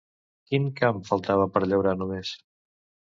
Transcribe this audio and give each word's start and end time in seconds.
Quin 0.51 0.63
camp 0.79 1.03
faltava 1.09 1.47
per 1.57 1.63
llaurar 1.67 1.93
només? 2.01 2.33